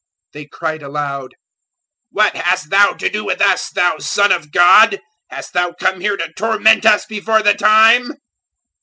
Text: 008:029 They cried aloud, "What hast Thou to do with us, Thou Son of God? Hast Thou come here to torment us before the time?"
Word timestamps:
008:029 0.33 0.33
They 0.33 0.45
cried 0.47 0.81
aloud, 0.81 1.33
"What 2.09 2.35
hast 2.35 2.71
Thou 2.71 2.93
to 2.93 3.07
do 3.07 3.23
with 3.23 3.39
us, 3.39 3.69
Thou 3.69 3.99
Son 3.99 4.31
of 4.31 4.51
God? 4.51 4.99
Hast 5.29 5.53
Thou 5.53 5.73
come 5.73 5.99
here 6.01 6.17
to 6.17 6.33
torment 6.33 6.87
us 6.87 7.05
before 7.05 7.43
the 7.43 7.53
time?" 7.53 8.11